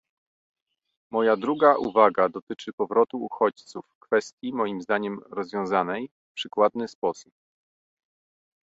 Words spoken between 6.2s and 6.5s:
w